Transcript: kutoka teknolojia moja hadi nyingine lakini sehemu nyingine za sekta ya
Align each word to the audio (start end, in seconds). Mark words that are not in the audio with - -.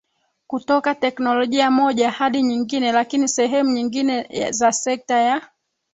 kutoka 0.47 0.95
teknolojia 0.95 1.71
moja 1.71 2.11
hadi 2.11 2.43
nyingine 2.43 2.91
lakini 2.91 3.27
sehemu 3.27 3.71
nyingine 3.71 4.29
za 4.51 4.71
sekta 4.71 5.15
ya 5.15 5.49